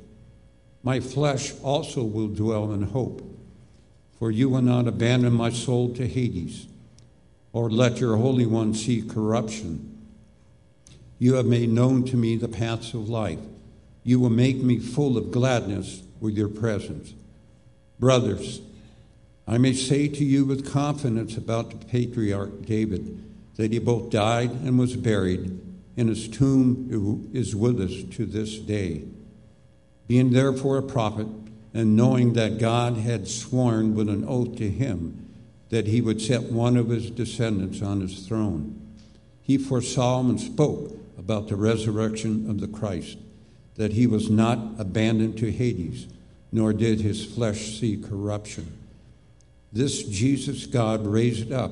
My 0.83 0.99
flesh 0.99 1.53
also 1.63 2.03
will 2.03 2.27
dwell 2.27 2.71
in 2.71 2.83
hope, 2.83 3.23
for 4.19 4.29
you 4.29 4.49
will 4.49 4.61
not 4.61 4.87
abandon 4.87 5.33
my 5.33 5.49
soul 5.49 5.93
to 5.95 6.07
Hades, 6.07 6.67
or 7.53 7.69
let 7.71 7.99
your 7.99 8.17
Holy 8.17 8.45
One 8.45 8.73
see 8.73 9.01
corruption. 9.01 9.91
You 11.17 11.35
have 11.35 11.45
made 11.45 11.69
known 11.69 12.03
to 12.05 12.17
me 12.17 12.35
the 12.35 12.47
paths 12.47 12.93
of 12.93 13.09
life. 13.09 13.39
You 14.03 14.19
will 14.19 14.29
make 14.29 14.57
me 14.57 14.77
full 14.77 15.17
of 15.17 15.31
gladness 15.31 16.03
with 16.19 16.37
your 16.37 16.49
presence. 16.49 17.13
Brothers, 17.99 18.61
I 19.47 19.57
may 19.57 19.73
say 19.73 20.07
to 20.07 20.23
you 20.23 20.45
with 20.45 20.71
confidence 20.71 21.37
about 21.37 21.71
the 21.71 21.85
patriarch 21.85 22.65
David 22.65 23.23
that 23.55 23.71
he 23.71 23.79
both 23.79 24.09
died 24.09 24.51
and 24.51 24.77
was 24.77 24.95
buried, 24.95 25.59
and 25.97 26.09
his 26.09 26.27
tomb 26.27 27.29
is 27.33 27.55
with 27.55 27.79
us 27.79 28.03
to 28.15 28.25
this 28.25 28.57
day. 28.57 29.03
Being 30.07 30.31
therefore 30.31 30.77
a 30.77 30.83
prophet, 30.83 31.27
and 31.73 31.95
knowing 31.95 32.33
that 32.33 32.57
God 32.57 32.97
had 32.97 33.27
sworn 33.27 33.95
with 33.95 34.07
an 34.07 34.23
oath 34.27 34.55
to 34.57 34.69
him 34.69 35.21
that 35.69 35.87
he 35.87 35.99
would 35.99 36.21
set 36.21 36.43
one 36.43 36.77
of 36.77 36.87
his 36.87 37.09
descendants 37.11 37.81
on 37.81 37.99
his 37.99 38.25
throne, 38.25 38.79
he 39.41 39.57
foresaw 39.57 40.21
and 40.21 40.39
spoke 40.39 40.97
about 41.17 41.47
the 41.47 41.55
resurrection 41.55 42.49
of 42.49 42.59
the 42.59 42.67
Christ, 42.67 43.17
that 43.75 43.93
he 43.93 44.07
was 44.07 44.29
not 44.29 44.59
abandoned 44.77 45.37
to 45.39 45.51
Hades, 45.51 46.07
nor 46.51 46.71
did 46.71 47.01
his 47.01 47.25
flesh 47.25 47.77
see 47.79 47.97
corruption. 47.97 48.71
This 49.73 50.03
Jesus 50.03 50.65
God 50.65 51.05
raised 51.05 51.51
up 51.51 51.71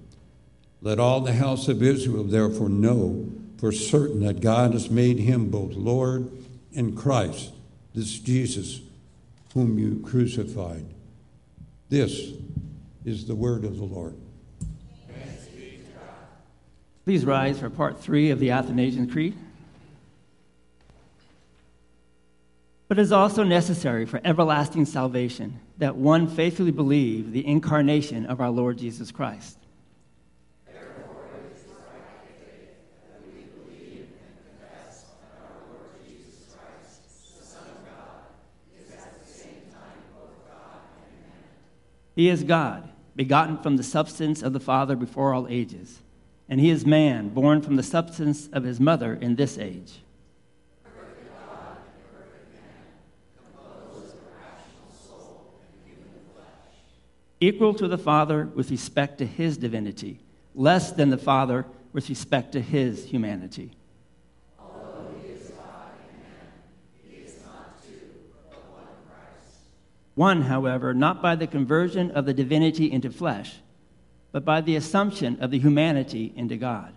Let 0.81 0.99
all 0.99 1.21
the 1.21 1.33
house 1.33 1.67
of 1.67 1.83
Israel 1.83 2.23
therefore 2.23 2.69
know 2.69 3.31
for 3.57 3.71
certain 3.71 4.21
that 4.21 4.41
God 4.41 4.73
has 4.73 4.89
made 4.89 5.19
him 5.19 5.49
both 5.49 5.73
Lord 5.73 6.31
and 6.75 6.97
Christ, 6.97 7.51
this 7.93 8.17
Jesus 8.17 8.81
whom 9.53 9.77
you 9.77 10.01
crucified. 10.03 10.85
This 11.89 12.31
is 13.05 13.25
the 13.25 13.35
word 13.35 13.63
of 13.63 13.77
the 13.77 13.83
Lord. 13.83 14.15
Please 17.05 17.25
rise 17.25 17.59
for 17.59 17.69
part 17.69 17.99
three 17.99 18.31
of 18.31 18.39
the 18.39 18.51
Athanasian 18.51 19.09
Creed. 19.09 19.35
But 22.87 22.97
it 22.97 23.01
is 23.01 23.11
also 23.11 23.43
necessary 23.43 24.05
for 24.05 24.19
everlasting 24.23 24.85
salvation 24.85 25.59
that 25.77 25.95
one 25.95 26.27
faithfully 26.27 26.71
believe 26.71 27.31
the 27.31 27.45
incarnation 27.45 28.25
of 28.25 28.41
our 28.41 28.49
Lord 28.49 28.77
Jesus 28.77 29.11
Christ 29.11 29.57
He 42.15 42.29
is 42.29 42.43
God, 42.43 42.89
begotten 43.15 43.57
from 43.57 43.77
the 43.77 43.83
substance 43.83 44.41
of 44.41 44.53
the 44.53 44.59
Father 44.59 44.95
before 44.95 45.33
all 45.33 45.47
ages. 45.49 46.01
And 46.49 46.59
he 46.59 46.69
is 46.69 46.85
man, 46.85 47.29
born 47.29 47.61
from 47.61 47.77
the 47.77 47.83
substance 47.83 48.49
of 48.51 48.63
his 48.63 48.79
mother 48.79 49.13
in 49.13 49.35
this 49.35 49.57
age. 49.57 49.99
Equal 57.39 57.73
to 57.73 57.87
the 57.87 57.97
Father 57.97 58.51
with 58.53 58.69
respect 58.69 59.17
to 59.17 59.25
his 59.25 59.57
divinity, 59.57 60.19
less 60.53 60.91
than 60.91 61.09
the 61.09 61.17
Father 61.17 61.65
with 61.91 62.07
respect 62.07 62.51
to 62.51 62.61
his 62.61 63.05
humanity. 63.05 63.71
One, 70.15 70.43
however, 70.43 70.93
not 70.93 71.21
by 71.21 71.35
the 71.35 71.47
conversion 71.47 72.11
of 72.11 72.25
the 72.25 72.33
divinity 72.33 72.91
into 72.91 73.09
flesh, 73.09 73.59
but 74.31 74.43
by 74.43 74.61
the 74.61 74.75
assumption 74.75 75.41
of 75.41 75.51
the 75.51 75.59
humanity 75.59 76.33
into 76.35 76.57
God. 76.57 76.93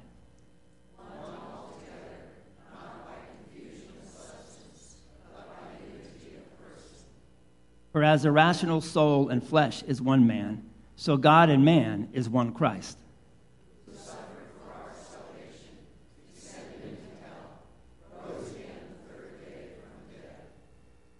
For 7.92 8.02
as 8.02 8.24
the 8.24 8.32
rational 8.32 8.80
soul 8.80 9.28
and 9.28 9.46
flesh 9.46 9.84
is 9.84 10.02
one 10.02 10.26
man, 10.26 10.68
so 10.96 11.16
God 11.16 11.48
and 11.48 11.64
man 11.64 12.08
is 12.12 12.28
one 12.28 12.52
Christ. 12.52 12.98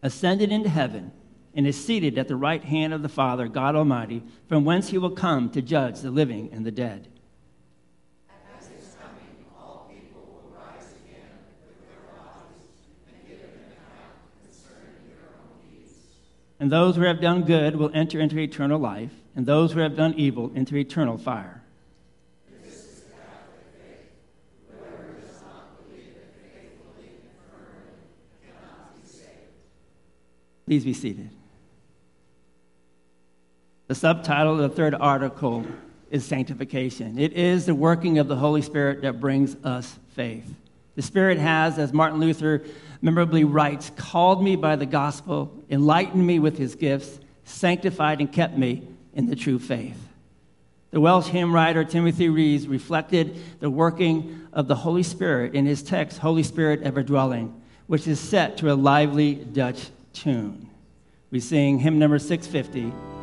Ascended 0.02 0.50
into 0.52 0.68
heaven 0.68 1.12
and 1.54 1.66
is 1.66 1.82
seated 1.82 2.18
at 2.18 2.28
the 2.28 2.36
right 2.36 2.64
hand 2.64 2.92
of 2.92 3.02
the 3.02 3.08
Father, 3.08 3.46
God 3.48 3.76
Almighty, 3.76 4.22
from 4.48 4.64
whence 4.64 4.88
he 4.88 4.98
will 4.98 5.10
come 5.10 5.50
to 5.50 5.62
judge 5.62 6.00
the 6.00 6.10
living 6.10 6.50
and 6.52 6.66
the 6.66 6.72
dead. 6.72 7.08
And 16.60 16.72
those 16.72 16.96
who 16.96 17.02
have 17.02 17.20
done 17.20 17.42
good 17.42 17.76
will 17.76 17.90
enter 17.92 18.18
into 18.20 18.38
eternal 18.38 18.78
life, 18.78 19.12
and 19.36 19.44
those 19.44 19.72
who 19.72 19.80
have 19.80 19.96
done 19.96 20.14
evil 20.14 20.50
into 20.54 20.76
eternal 20.76 21.18
fire. 21.18 21.60
Please 30.66 30.84
be 30.84 30.94
seated. 30.94 31.28
The 33.94 34.00
subtitle 34.00 34.54
of 34.54 34.58
the 34.58 34.74
third 34.74 34.96
article 34.96 35.64
is 36.10 36.24
Sanctification. 36.24 37.16
It 37.16 37.34
is 37.34 37.66
the 37.66 37.76
working 37.76 38.18
of 38.18 38.26
the 38.26 38.34
Holy 38.34 38.60
Spirit 38.60 39.02
that 39.02 39.20
brings 39.20 39.54
us 39.62 40.00
faith. 40.16 40.52
The 40.96 41.02
Spirit 41.02 41.38
has, 41.38 41.78
as 41.78 41.92
Martin 41.92 42.18
Luther 42.18 42.64
memorably 43.02 43.44
writes, 43.44 43.92
called 43.94 44.42
me 44.42 44.56
by 44.56 44.74
the 44.74 44.84
gospel, 44.84 45.56
enlightened 45.70 46.26
me 46.26 46.40
with 46.40 46.58
his 46.58 46.74
gifts, 46.74 47.20
sanctified 47.44 48.18
and 48.18 48.32
kept 48.32 48.58
me 48.58 48.82
in 49.14 49.26
the 49.26 49.36
true 49.36 49.60
faith. 49.60 50.08
The 50.90 51.00
Welsh 51.00 51.28
hymn 51.28 51.54
writer 51.54 51.84
Timothy 51.84 52.28
Rees 52.28 52.66
reflected 52.66 53.36
the 53.60 53.70
working 53.70 54.48
of 54.52 54.66
the 54.66 54.74
Holy 54.74 55.04
Spirit 55.04 55.54
in 55.54 55.66
his 55.66 55.84
text, 55.84 56.18
Holy 56.18 56.42
Spirit 56.42 56.82
Ever 56.82 57.04
Dwelling, 57.04 57.62
which 57.86 58.08
is 58.08 58.18
set 58.18 58.56
to 58.56 58.72
a 58.72 58.74
lively 58.74 59.36
Dutch 59.36 59.90
tune. 60.12 60.68
We 61.30 61.38
sing 61.38 61.78
hymn 61.78 62.00
number 62.00 62.18
650. 62.18 63.13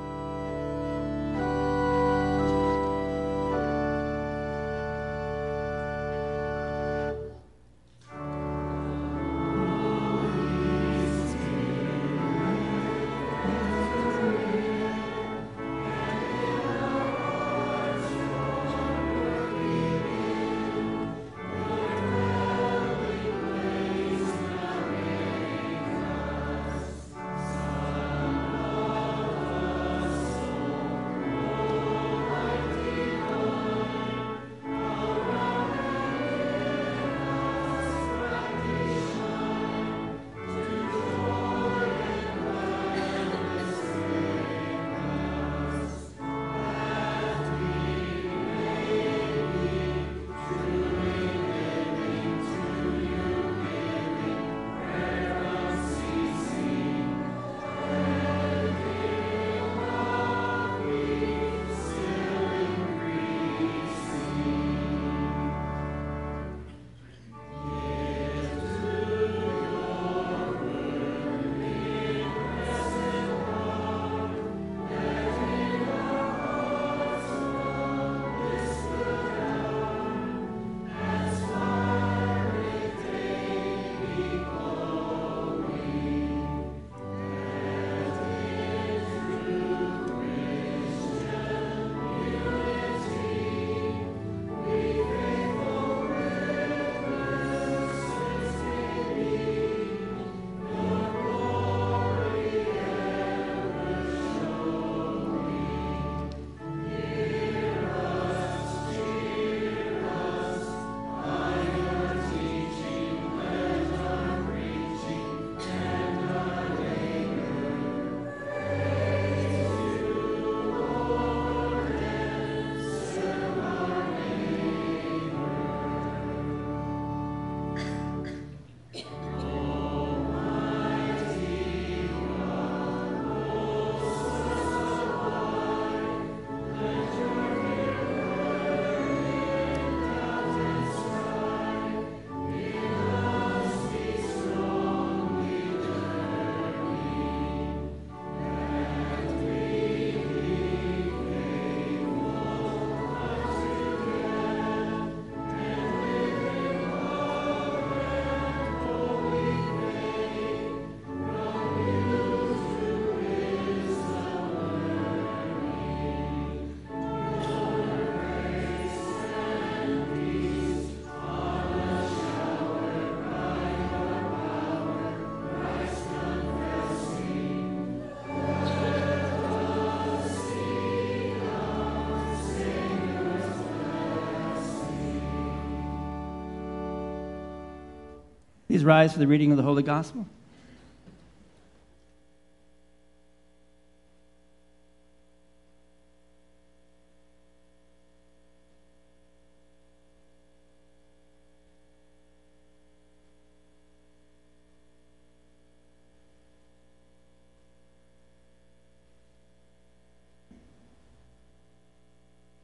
Please 188.82 188.88
rise 188.88 189.13
for 189.13 189.19
the 189.19 189.27
reading 189.27 189.51
of 189.51 189.57
the 189.57 189.63
Holy 189.63 189.84
Gospel. 189.84 190.25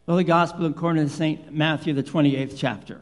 Holy 0.08 0.24
Gospel 0.24 0.66
according 0.66 1.08
to 1.08 1.14
St. 1.14 1.54
Matthew, 1.54 1.94
the 1.94 2.02
28th 2.02 2.56
chapter. 2.58 3.02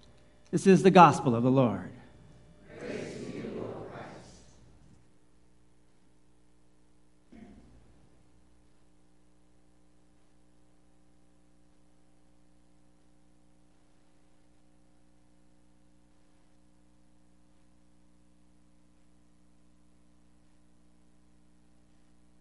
This 0.51 0.67
is 0.67 0.83
the 0.83 0.91
gospel 0.91 1.33
of 1.33 1.43
the 1.43 1.49
Lord. 1.49 1.89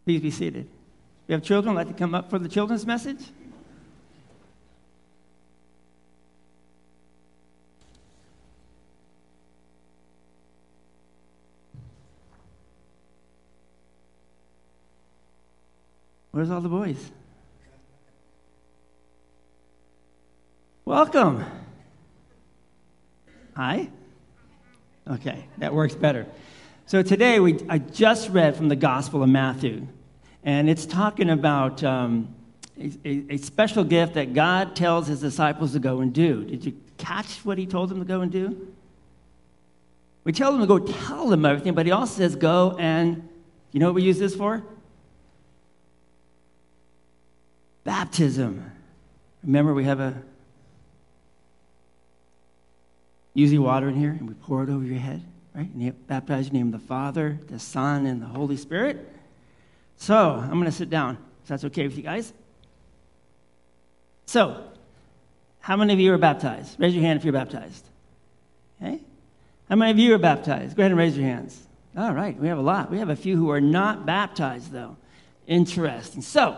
Please 0.04 0.20
be 0.20 0.30
seated. 0.32 0.68
We 1.28 1.34
have 1.34 1.44
children 1.44 1.76
like 1.76 1.86
to 1.86 1.94
come 1.94 2.16
up 2.16 2.28
for 2.28 2.40
the 2.40 2.48
children's 2.48 2.84
message. 2.84 3.20
Where's 16.40 16.50
all 16.50 16.62
the 16.62 16.70
boys? 16.70 17.10
Welcome. 20.86 21.44
Hi? 23.54 23.90
Okay, 25.06 25.44
that 25.58 25.74
works 25.74 25.94
better. 25.94 26.26
So 26.86 27.02
today 27.02 27.40
we, 27.40 27.58
I 27.68 27.76
just 27.76 28.30
read 28.30 28.56
from 28.56 28.70
the 28.70 28.76
Gospel 28.76 29.22
of 29.22 29.28
Matthew, 29.28 29.86
and 30.42 30.70
it's 30.70 30.86
talking 30.86 31.28
about 31.28 31.84
um, 31.84 32.34
a, 32.78 33.34
a, 33.34 33.36
special 33.36 33.84
gift 33.84 34.14
that 34.14 34.32
God 34.32 34.74
tells 34.74 35.08
his 35.08 35.20
disciples 35.20 35.74
to 35.74 35.78
go 35.78 36.00
and 36.00 36.10
do. 36.10 36.44
Did 36.44 36.64
you 36.64 36.74
catch 36.96 37.44
what 37.44 37.58
he 37.58 37.66
told 37.66 37.90
them 37.90 37.98
to 37.98 38.06
go 38.06 38.22
and 38.22 38.32
do? 38.32 38.66
We 40.24 40.32
tell 40.32 40.52
them 40.52 40.62
to 40.62 40.66
go 40.66 40.78
tell 40.78 41.28
them 41.28 41.44
everything, 41.44 41.74
but 41.74 41.84
he 41.84 41.92
also 41.92 42.16
says 42.16 42.34
go 42.34 42.76
and, 42.78 43.28
you 43.72 43.80
know 43.80 43.88
what 43.88 43.96
we 43.96 44.04
use 44.04 44.18
this 44.18 44.34
for? 44.34 44.64
Baptism. 47.84 48.70
Remember, 49.42 49.72
we 49.72 49.84
have 49.84 50.00
a 50.00 50.22
usually 53.34 53.58
water 53.58 53.88
in 53.88 53.96
here, 53.96 54.10
and 54.10 54.28
we 54.28 54.34
pour 54.34 54.62
it 54.62 54.68
over 54.68 54.84
your 54.84 54.98
head, 54.98 55.22
right? 55.54 55.68
And 55.72 55.82
you 55.82 55.92
baptize 55.92 56.48
the 56.48 56.54
name 56.54 56.74
of 56.74 56.80
the 56.80 56.86
Father, 56.86 57.38
the 57.48 57.58
Son, 57.58 58.06
and 58.06 58.20
the 58.20 58.26
Holy 58.26 58.56
Spirit. 58.56 59.08
So 59.96 60.16
I'm 60.16 60.52
going 60.52 60.64
to 60.64 60.72
sit 60.72 60.90
down, 60.90 61.18
if 61.42 61.48
that's 61.48 61.64
okay 61.64 61.86
with 61.86 61.96
you 61.96 62.02
guys. 62.02 62.32
So, 64.26 64.64
how 65.60 65.76
many 65.76 65.92
of 65.92 66.00
you 66.00 66.12
are 66.12 66.18
baptized? 66.18 66.78
Raise 66.78 66.94
your 66.94 67.02
hand 67.02 67.18
if 67.18 67.24
you're 67.24 67.32
baptized. 67.32 67.84
Okay? 68.80 69.00
How 69.68 69.76
many 69.76 69.90
of 69.90 69.98
you 69.98 70.14
are 70.14 70.18
baptized? 70.18 70.76
Go 70.76 70.82
ahead 70.82 70.92
and 70.92 70.98
raise 70.98 71.16
your 71.16 71.26
hands. 71.26 71.66
All 71.96 72.12
right, 72.12 72.38
we 72.38 72.48
have 72.48 72.58
a 72.58 72.62
lot. 72.62 72.90
We 72.90 72.98
have 72.98 73.10
a 73.10 73.16
few 73.16 73.36
who 73.36 73.50
are 73.50 73.60
not 73.60 74.06
baptized, 74.06 74.72
though. 74.72 74.96
Interesting. 75.46 76.22
So, 76.22 76.56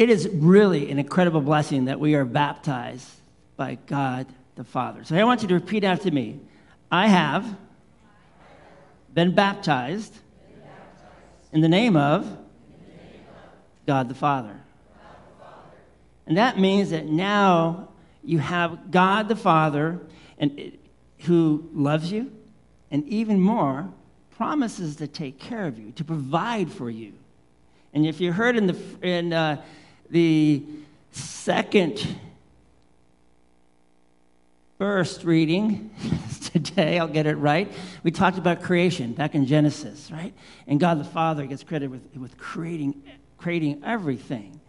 it 0.00 0.08
is 0.08 0.26
really 0.32 0.90
an 0.90 0.98
incredible 0.98 1.42
blessing 1.42 1.84
that 1.84 2.00
we 2.00 2.14
are 2.14 2.24
baptized 2.24 3.06
by 3.58 3.76
God 3.86 4.26
the 4.54 4.64
Father. 4.64 5.04
So 5.04 5.14
I 5.14 5.24
want 5.24 5.42
you 5.42 5.48
to 5.48 5.54
repeat 5.54 5.84
after 5.84 6.10
me 6.10 6.40
I 6.90 7.06
have 7.08 7.54
been 9.12 9.34
baptized 9.34 10.16
in 11.52 11.60
the 11.60 11.68
name 11.68 11.98
of 11.98 12.26
God 13.86 14.08
the 14.08 14.14
Father. 14.14 14.56
And 16.26 16.38
that 16.38 16.58
means 16.58 16.90
that 16.90 17.04
now 17.04 17.90
you 18.24 18.38
have 18.38 18.90
God 18.90 19.28
the 19.28 19.36
Father 19.36 20.00
and 20.38 20.78
who 21.18 21.68
loves 21.74 22.10
you 22.10 22.32
and 22.90 23.06
even 23.06 23.38
more 23.38 23.92
promises 24.30 24.96
to 24.96 25.06
take 25.06 25.38
care 25.38 25.66
of 25.66 25.78
you, 25.78 25.92
to 25.92 26.04
provide 26.04 26.72
for 26.72 26.88
you. 26.88 27.12
And 27.92 28.06
if 28.06 28.18
you 28.18 28.32
heard 28.32 28.56
in 28.56 28.66
the 28.66 28.76
in 29.02 29.34
uh, 29.34 29.62
the 30.10 30.64
second 31.12 32.04
first 34.76 35.24
reading 35.24 35.90
today, 36.42 36.98
I'll 36.98 37.08
get 37.08 37.26
it 37.26 37.36
right. 37.36 37.70
We 38.02 38.10
talked 38.10 38.38
about 38.38 38.62
creation 38.62 39.12
back 39.12 39.34
in 39.34 39.46
Genesis, 39.46 40.10
right? 40.10 40.34
And 40.66 40.80
God 40.80 40.98
the 40.98 41.04
Father 41.04 41.46
gets 41.46 41.62
credit 41.62 41.88
with, 41.88 42.02
with 42.16 42.36
creating, 42.38 43.02
creating 43.38 43.82
everything. 43.84 44.60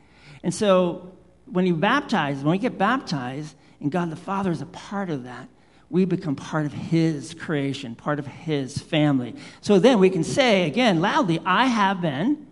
And 0.44 0.54
so 0.54 1.12
when 1.46 1.66
you 1.66 1.76
baptize, 1.76 2.38
when 2.38 2.52
we 2.52 2.58
get 2.58 2.78
baptized, 2.78 3.56
and 3.80 3.92
God 3.92 4.12
the 4.12 4.16
Father 4.16 4.52
is 4.52 4.62
a 4.62 4.68
part 4.68 5.10
of 5.10 5.24
that, 5.24 5.48
we 5.90 6.06
become 6.06 6.36
part 6.36 6.66
of 6.66 6.74
His 6.74 7.34
creation, 7.34 7.96
part 7.96 8.20
of 8.20 8.28
His 8.28 8.78
family. 8.78 9.36
So 9.60 9.80
then 9.80 10.00
we 10.00 10.10
can 10.10 10.24
say 10.24 10.68
again 10.68 11.02
loudly, 11.02 11.40
I 11.46 11.66
have 11.66 12.00
been 12.00 12.48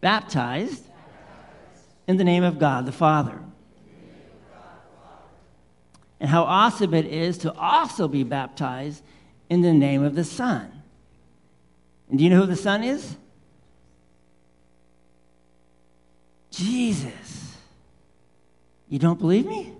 baptized 0.00 0.84
in 2.06 2.16
the 2.16 2.24
name 2.24 2.44
of 2.44 2.58
God 2.58 2.86
the 2.86 2.92
Father 2.92 3.40
and 6.24 6.30
how 6.30 6.44
awesome 6.44 6.94
it 6.94 7.04
is 7.04 7.36
to 7.36 7.52
also 7.52 8.08
be 8.08 8.22
baptized 8.22 9.02
in 9.50 9.60
the 9.60 9.74
name 9.74 10.02
of 10.02 10.14
the 10.14 10.24
Son. 10.24 10.72
And 12.08 12.16
do 12.18 12.24
you 12.24 12.30
know 12.30 12.40
who 12.40 12.46
the 12.46 12.56
Son 12.56 12.82
is? 12.82 13.16
Jesus. 16.50 17.56
You 18.88 18.98
don't 18.98 19.18
believe 19.18 19.44
me? 19.44 19.74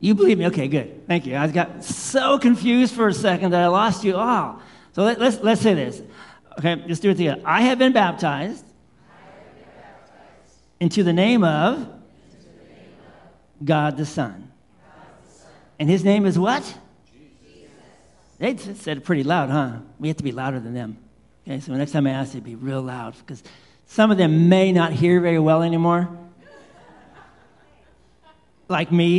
You 0.00 0.14
believe 0.14 0.38
me? 0.38 0.46
Okay, 0.48 0.68
good. 0.68 1.06
Thank 1.06 1.24
you. 1.24 1.34
I 1.34 1.46
got 1.46 1.82
so 1.82 2.38
confused 2.38 2.94
for 2.94 3.08
a 3.08 3.14
second 3.14 3.52
that 3.52 3.62
I 3.62 3.68
lost 3.68 4.04
you 4.04 4.16
all. 4.16 4.60
So 4.92 5.02
let, 5.02 5.16
us 5.16 5.20
let's, 5.20 5.44
let's 5.44 5.60
say 5.62 5.72
this. 5.72 6.02
Okay, 6.58 6.76
let's 6.86 7.00
do 7.00 7.08
it 7.08 7.16
together. 7.16 7.40
I 7.44 7.62
have 7.62 7.78
been 7.78 7.92
baptized, 7.94 8.64
have 9.08 9.54
been 9.54 9.64
baptized. 9.80 10.10
Into, 10.10 10.16
the 10.18 10.44
name 10.44 10.58
of, 10.58 10.67
into 10.80 11.02
the 11.02 11.12
name 11.12 11.44
of 11.44 11.88
God 13.64 13.96
the 13.96 14.06
Son. 14.06 14.52
And 15.78 15.88
his 15.88 16.04
name 16.04 16.26
is 16.26 16.38
what? 16.38 16.62
Jesus. 17.12 17.70
They 18.38 18.56
said 18.74 18.98
it 18.98 19.04
pretty 19.04 19.22
loud, 19.24 19.50
huh? 19.50 19.78
We 19.98 20.08
have 20.08 20.16
to 20.16 20.24
be 20.24 20.32
louder 20.32 20.60
than 20.60 20.74
them. 20.74 20.98
Okay, 21.46 21.60
so 21.60 21.72
next 21.74 21.92
time 21.92 22.06
I 22.06 22.10
ask 22.10 22.34
you, 22.34 22.40
be 22.40 22.56
real 22.56 22.82
loud 22.82 23.14
because 23.18 23.42
some 23.86 24.10
of 24.10 24.18
them 24.18 24.48
may 24.48 24.72
not 24.72 24.92
hear 24.92 25.20
very 25.20 25.38
well 25.38 25.62
anymore. 25.62 26.08
like 28.68 28.92
me. 28.92 29.16